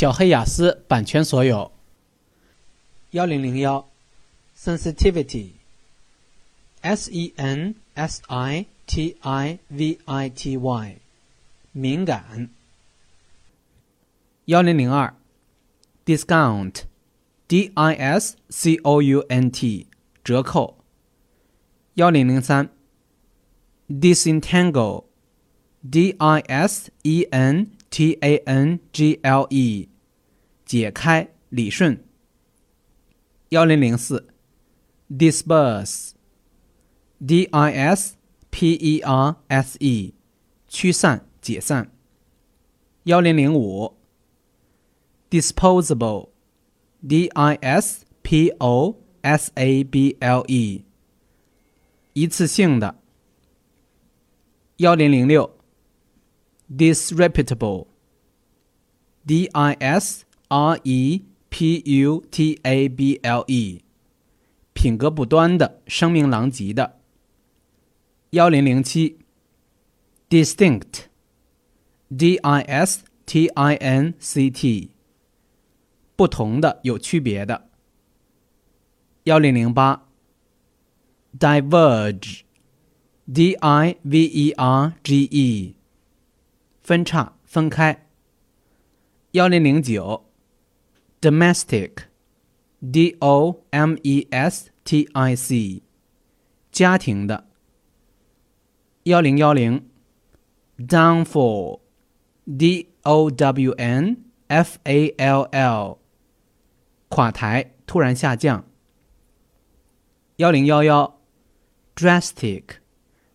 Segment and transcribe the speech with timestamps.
[0.00, 1.70] 小黑雅思版权所有。
[3.10, 3.86] 幺零零幺
[4.56, 10.96] ，sensitivity，s e n s i t i v i t y，
[11.72, 12.48] 敏感。
[14.46, 15.14] 幺零零二
[16.06, 19.86] ，discount，d i s c o u n t，
[20.24, 20.78] 折扣。
[21.96, 22.70] 幺零零三
[23.90, 29.89] ，disentangle，d i s e n t a n g l e，
[30.70, 32.04] 解开、理顺。
[33.48, 34.28] 幺零零四
[35.10, 36.14] ，disperse，d
[37.50, 38.14] i s
[38.50, 40.14] p e r s e，
[40.68, 41.90] 驱散、解散。
[43.02, 43.96] 幺零零五
[45.28, 50.84] ，disposable，d i s p o s a b l e，
[52.12, 52.94] 一次性的。
[54.76, 55.58] 幺零零六
[56.70, 61.24] ，disreputable，d i s r e。
[61.50, 63.80] putable，
[64.72, 67.00] 品格不端的，声名狼藉的。
[68.30, 69.18] 幺零零七
[70.28, 74.92] ，distinct，d i s t i n c t，
[76.14, 77.68] 不同的，有区别的。
[79.24, 80.06] 幺零零八
[81.36, 85.74] ，diverge，d i v e r g e，
[86.80, 88.06] 分叉，分开。
[89.32, 90.29] 幺零零九。
[91.21, 92.03] domestic,
[92.79, 95.81] d o m e s t i c，
[96.71, 97.47] 家庭的。
[99.03, 99.87] 幺零幺零，
[100.77, 101.79] downfall,
[102.45, 105.99] d o w n f a l l，
[107.09, 108.65] 垮台，突然下降。
[110.37, 111.19] 幺零幺幺，
[111.95, 112.63] drastic,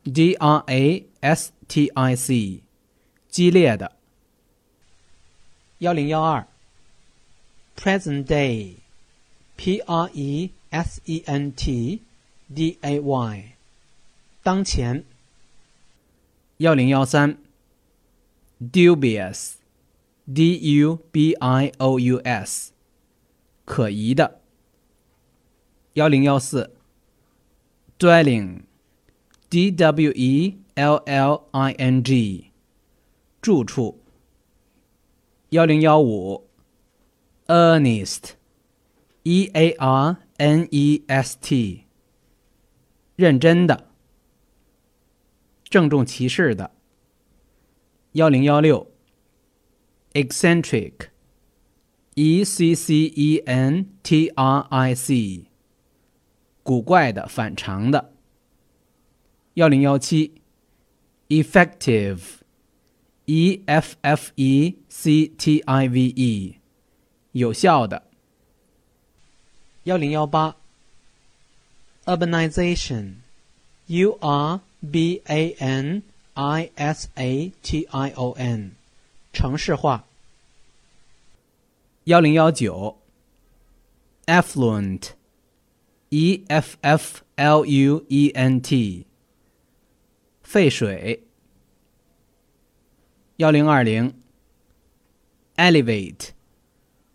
[0.05, 2.63] d r a s t i c，
[3.29, 3.97] 激烈的。
[5.79, 6.47] 幺零幺二。
[7.77, 8.77] present day,
[9.57, 12.03] P R E S E N T
[12.53, 13.55] D A Y，
[14.43, 15.05] 当前。
[16.59, 17.39] 幺零幺三，
[18.61, 22.73] dubious，D U B I O U S，
[23.65, 24.41] 可疑的。
[25.95, 26.71] 幺零幺四，
[27.99, 32.51] dwelling，D W E L L I N G，
[33.41, 33.99] 住处。
[35.49, 36.47] 幺零幺五。
[37.47, 38.35] Earnest,
[39.25, 41.85] E A R N E S T，
[43.17, 43.91] 认真的，
[45.65, 46.71] 郑重其事的。
[48.13, 48.91] 幺零幺六，
[50.13, 51.09] Eccentric,
[52.15, 55.47] E C C E N T R I C，
[56.63, 58.13] 古怪的，反常的。
[59.55, 60.41] 幺零幺七，
[61.29, 62.21] Effective,
[63.27, 66.57] E F F E C T I V E。
[67.36, 68.04] 有效的。
[69.84, 70.56] 幺零幺八
[72.06, 76.02] ，urbanization，u r b a n
[76.34, 78.72] i s a t i o n，
[79.34, 80.06] 城市化。
[82.06, 82.98] 幺零幺九
[84.28, 89.06] ，effluent，e f f l u e n t，
[90.42, 91.24] 废水。
[93.36, 94.14] 幺零二零
[95.58, 96.30] ，elevate。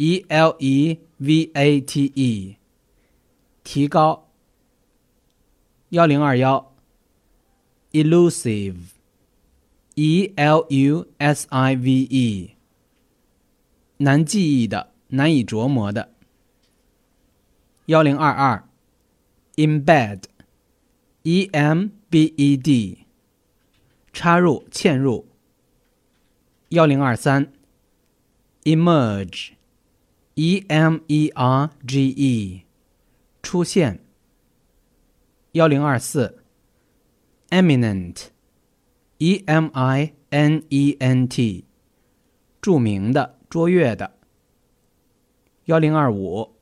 [0.00, 2.56] E l e v a t e，
[3.62, 4.30] 提高。
[5.90, 6.74] 幺零二幺
[7.92, 8.82] ，elusive，e
[10.36, 12.56] l u s i v e，
[13.98, 16.14] 难记忆的，难以琢磨的。
[17.84, 18.66] 幺零二二
[19.56, 23.04] ，embed，e m b e d，
[24.14, 25.26] 插入、嵌入。
[26.70, 27.52] 幺零二三
[28.64, 29.59] ，emerge。
[30.42, 32.64] E m e r g e，
[33.42, 34.00] 出现。
[35.52, 36.42] 幺零二四
[37.50, 41.66] ，eminent，e m i n e n t，
[42.62, 44.14] 著名的、卓越的。
[45.66, 46.56] 幺零二五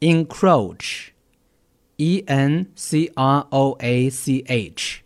[0.00, 5.00] ，encroach，e n c r o a c h，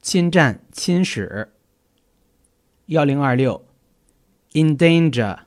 [0.00, 1.48] 侵占、侵蚀。
[2.86, 3.66] 幺零二六
[4.52, 5.43] ，endanger。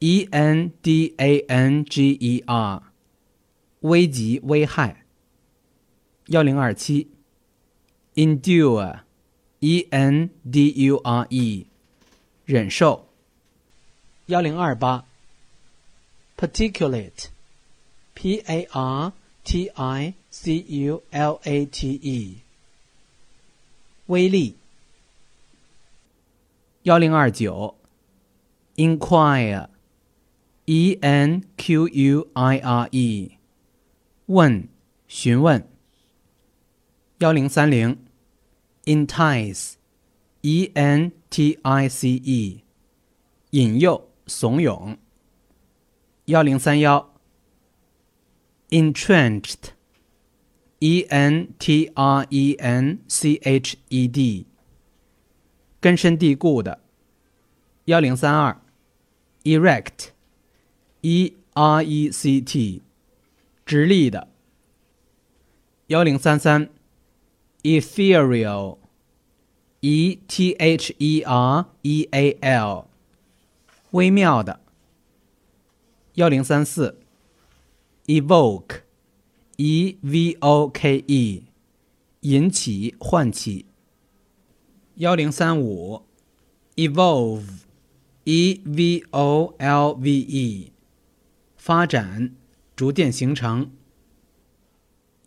[0.00, 2.82] E n d a n g e r，
[3.80, 5.04] 危及、危害。
[6.28, 7.06] 幺零二七
[8.14, 11.66] ，endure，e n d u r e，
[12.46, 13.08] 忍受。
[14.26, 15.04] 幺零二八
[16.38, 19.12] ，particulate，p a r
[19.44, 22.36] t i c u l a t e，
[24.06, 24.56] 微粒。
[26.84, 27.74] 幺零二九
[28.76, 29.68] ，inquire。
[30.72, 33.38] E n q u i r e，
[34.26, 34.68] 问，
[35.08, 35.68] 询问。
[37.18, 37.98] 幺零三零
[38.84, 42.62] ，entice，e n t i c e，
[43.50, 44.96] 引诱、怂恿。
[46.26, 47.14] 幺零三幺
[48.68, 49.72] ，entrenched，e
[51.08, 54.46] n t r e n c h e d，
[55.80, 56.80] 根深蒂固的。
[57.86, 58.62] 幺零三二
[59.42, 60.10] ，erect
[61.02, 62.82] E R E C T，
[63.64, 64.28] 直立的。
[65.86, 66.70] 幺零三三。
[67.62, 68.78] ethereal,
[69.80, 72.86] e t h e r e a l，
[73.90, 74.60] 微妙的。
[76.14, 76.98] 幺零三四
[78.06, 78.82] ，evoke,
[79.56, 81.44] e v o k e，
[82.20, 83.66] 引起、唤起。
[84.96, 86.02] 幺零三五
[86.76, 87.60] ，evolve,
[88.24, 90.72] e v o l v e，
[91.70, 92.34] 发展、
[92.74, 93.70] 逐渐形成。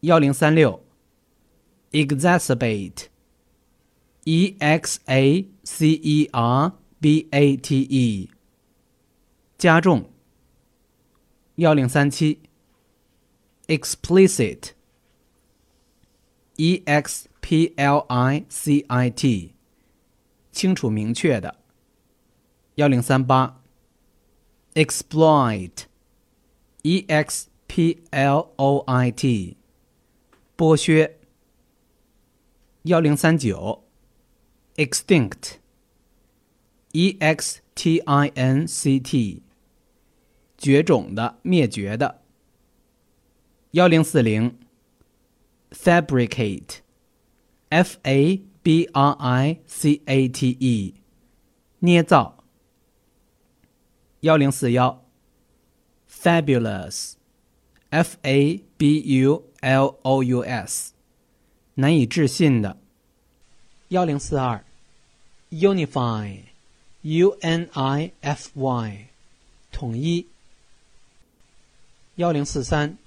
[0.02, 0.84] 幺零三六。
[1.94, 3.06] exacerbate,
[4.26, 8.30] e x a c e r b a t e，
[9.58, 10.12] 加重。
[11.56, 12.42] 幺零三七
[13.68, 14.72] ，explicit,
[16.58, 19.54] e x p l i c i t，
[20.52, 21.56] 清楚明确的。
[22.76, 23.62] 幺零三八
[24.74, 25.86] ，exploit,
[26.84, 29.56] e x p l o i t，
[30.58, 31.18] 剥削。
[32.84, 33.86] 幺零三九
[34.76, 39.44] ，extinct，e x t i n c t，
[40.58, 42.20] 绝种的、灭绝的。
[43.72, 44.60] 幺零四零
[45.72, 50.96] ，fabricate，f a b r i c a t e，
[51.80, 52.44] 捏造。
[54.20, 55.03] 幺零四幺
[56.23, 60.93] ，fabulous，f a b u l o u s。
[61.75, 62.77] 难以置信的。
[63.89, 64.65] 幺零四二，
[65.51, 69.07] unify，u n i f y，
[69.71, 70.27] 统一。
[72.17, 72.99] 幺零四三，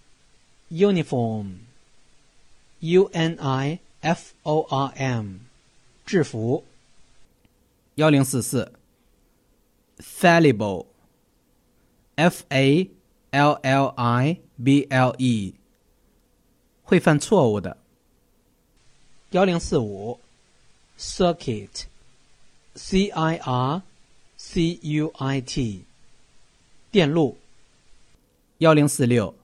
[0.71, 5.39] uniform，u n i f o r m，
[6.05, 6.63] 制服。
[7.95, 8.71] 幺零四四，
[9.99, 10.85] fallible，f
[12.47, 12.89] a
[13.36, 15.54] L l i b l e，
[16.82, 17.76] 会犯错误的。
[19.32, 20.18] 幺零四五
[20.98, 21.78] ，circuit，c
[23.10, 23.82] i r
[24.38, 25.84] c u i t，
[26.90, 27.36] 电路。
[28.58, 29.34] 幺零四六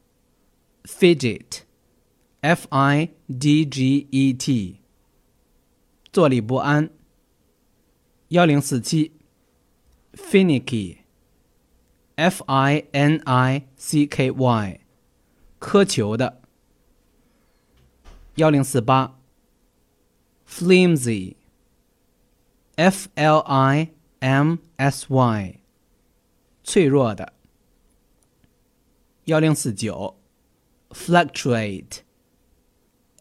[0.84, 4.76] ，fidget，f i d g e t，
[6.10, 6.88] 坐立不安。
[8.28, 9.12] 幺零四七
[13.78, 14.80] Finicky，
[15.58, 16.40] 苛求的。
[18.36, 19.22] 幺零四八。
[20.52, 21.36] flimsy,
[22.76, 23.88] f l i
[24.20, 25.60] m s y，
[26.62, 27.32] 脆弱的。
[29.24, 30.18] 幺零四九
[30.90, 32.00] ，fluctuate,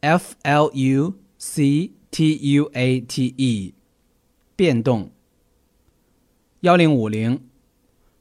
[0.02, 3.74] f l u c t u a t e，
[4.58, 5.12] 变动。
[6.60, 7.48] 幺零五零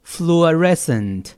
[0.09, 1.31] ，fluorescent,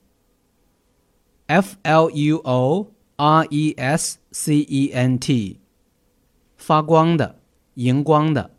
[1.48, 5.60] f l u o r e s c e n t，
[6.56, 7.38] 发光的。
[7.78, 8.50] 荧光的，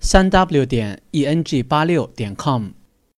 [0.00, 2.70] 三 w 点 e n g 八六点 com。